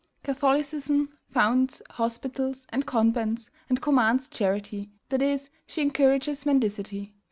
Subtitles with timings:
[0.23, 7.11] Catholicism founds hospitals and convents, and commands charity; that is, she encourages mendicity.